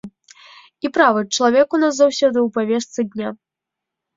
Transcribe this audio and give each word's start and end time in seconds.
І 0.87 0.91
правы 0.95 1.21
чалавека 1.35 1.71
ў 1.75 1.79
нас 1.83 1.93
заўсёды 1.99 2.37
ў 2.45 2.57
павестцы 2.57 3.01
дня. 3.13 3.29